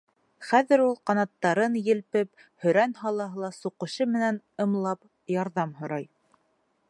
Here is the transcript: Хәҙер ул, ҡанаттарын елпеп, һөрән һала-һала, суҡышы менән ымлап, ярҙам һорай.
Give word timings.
Хәҙер 0.51 0.81
ул, 0.85 0.95
ҡанаттарын 1.09 1.75
елпеп, 1.89 2.41
һөрән 2.65 2.97
һала-һала, 3.03 3.51
суҡышы 3.59 4.09
менән 4.15 4.41
ымлап, 4.67 5.07
ярҙам 5.39 5.77
һорай. 5.83 6.09